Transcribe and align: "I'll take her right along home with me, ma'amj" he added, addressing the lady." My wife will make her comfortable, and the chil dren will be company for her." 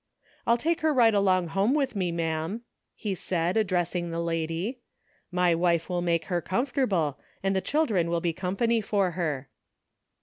"I'll 0.47 0.57
take 0.57 0.81
her 0.81 0.91
right 0.95 1.13
along 1.13 1.49
home 1.49 1.75
with 1.75 1.95
me, 1.95 2.11
ma'amj" 2.11 2.61
he 2.95 3.15
added, 3.29 3.55
addressing 3.61 4.09
the 4.09 4.19
lady." 4.19 4.79
My 5.39 5.53
wife 5.53 5.89
will 5.89 6.01
make 6.01 6.25
her 6.25 6.41
comfortable, 6.41 7.19
and 7.43 7.55
the 7.55 7.61
chil 7.61 7.85
dren 7.85 8.09
will 8.09 8.19
be 8.19 8.33
company 8.33 8.81
for 8.81 9.11
her." 9.11 9.47